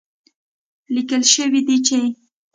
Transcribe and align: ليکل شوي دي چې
ليکل 0.93 1.21
شوي 1.33 1.61
دي 1.67 1.77
چې 1.87 1.99